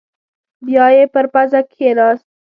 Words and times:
بيايې 0.65 1.03
پر 1.13 1.25
پزه 1.33 1.61
کېناست. 1.71 2.27